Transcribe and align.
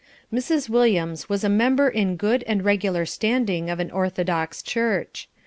Mrs. 0.33 0.67
Williams 0.67 1.29
was 1.29 1.43
a 1.43 1.47
member 1.47 1.87
in 1.87 2.15
good 2.15 2.43
and 2.47 2.65
regular 2.65 3.05
standing 3.05 3.69
of 3.69 3.79
an 3.79 3.91
orthodox 3.91 4.63
church. 4.63 5.29